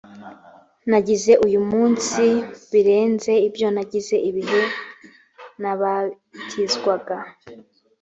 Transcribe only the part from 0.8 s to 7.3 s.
nagize uyu munsi birenze ibyo nagize igihe nabatizwaga